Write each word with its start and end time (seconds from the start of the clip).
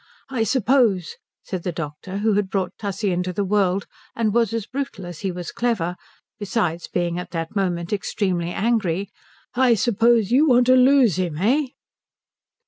I 0.31 0.41
suppose," 0.45 1.17
said 1.43 1.61
the 1.61 1.71
doctor, 1.71 2.17
who 2.17 2.33
had 2.33 2.49
brought 2.49 2.75
Tussie 2.79 3.11
into 3.11 3.31
the 3.31 3.43
world 3.45 3.85
and 4.15 4.33
was 4.33 4.51
as 4.51 4.65
brutal 4.65 5.05
as 5.05 5.19
he 5.19 5.31
was 5.31 5.51
clever, 5.51 5.95
besides 6.39 6.87
being 6.87 7.19
at 7.19 7.29
that 7.33 7.55
moment 7.55 7.93
extremely 7.93 8.49
angry, 8.49 9.11
"I 9.53 9.75
suppose 9.75 10.31
you 10.31 10.47
want 10.47 10.65
to 10.65 10.75
lose 10.75 11.17
him, 11.19 11.37
eh?" 11.37 11.67